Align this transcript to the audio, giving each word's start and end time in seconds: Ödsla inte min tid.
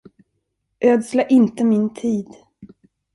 Ödsla 0.81 1.25
inte 1.27 1.63
min 1.63 1.93
tid. 1.93 2.29